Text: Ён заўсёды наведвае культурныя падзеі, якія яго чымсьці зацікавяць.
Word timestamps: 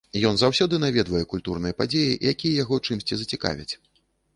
Ён 0.27 0.37
заўсёды 0.43 0.79
наведвае 0.85 1.21
культурныя 1.35 1.77
падзеі, 1.85 2.19
якія 2.35 2.59
яго 2.67 2.85
чымсьці 2.87 3.13
зацікавяць. 3.25 3.73